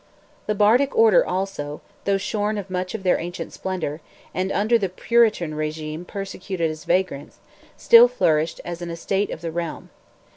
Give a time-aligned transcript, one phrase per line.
[0.47, 4.01] The bardic order also, though shorn of much of their ancient splendour,
[4.33, 7.37] and under the Puritan regime persecuted as vagrants,
[7.77, 9.91] still flourished as an estate of the realm.